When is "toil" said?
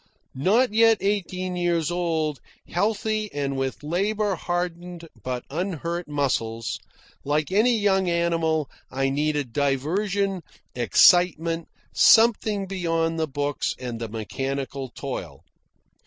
14.89-15.43